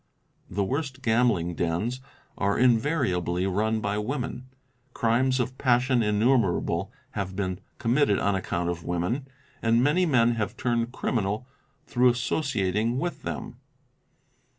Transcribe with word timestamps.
The 0.49 0.63
worst 0.63 1.03
gambling 1.03 1.53
dens 1.53 2.01
are 2.35 2.57
invariably 2.57 3.45
run 3.45 3.81
by 3.81 3.99
women, 3.99 4.49
crimes 4.95 5.39
of 5.39 5.55
passion 5.59 6.01
innumerable 6.01 6.91
have 7.11 7.35
been 7.35 7.59
conunitted 7.77 8.17
on 8.17 8.33
account 8.33 8.71
of 8.71 8.83
women, 8.83 9.27
and 9.61 9.83
many 9.83 10.07
men 10.07 10.31
have 10.33 10.57
turned 10.57 10.91
criminal 10.91 11.45
through 11.85 12.09
associating 12.09 12.97
with 12.97 13.21
them. 13.21 13.57